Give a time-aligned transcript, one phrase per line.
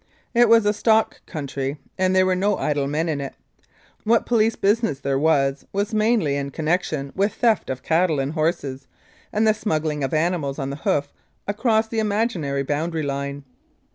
[0.33, 3.35] It was a stock country, and there were no idle men in it.
[4.03, 8.31] What police business there was was mainly in connec tion with theft of cattle and
[8.31, 8.87] horses,
[9.31, 11.13] and the smuggling of animals on the hoof
[11.47, 13.43] across the imaginary boundary line.